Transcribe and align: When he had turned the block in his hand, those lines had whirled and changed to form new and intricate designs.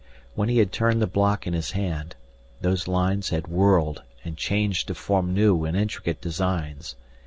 When 0.33 0.49
he 0.49 0.57
had 0.57 0.71
turned 0.71 0.99
the 0.99 1.05
block 1.05 1.45
in 1.45 1.53
his 1.53 1.73
hand, 1.73 2.15
those 2.59 2.87
lines 2.87 3.29
had 3.29 3.45
whirled 3.47 4.01
and 4.25 4.35
changed 4.35 4.87
to 4.87 4.95
form 4.95 5.31
new 5.31 5.63
and 5.63 5.77
intricate 5.77 6.19
designs. 6.19 6.95